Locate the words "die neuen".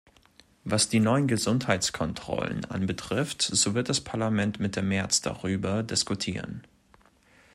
0.89-1.27